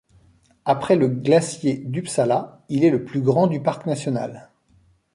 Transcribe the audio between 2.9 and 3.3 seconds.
plus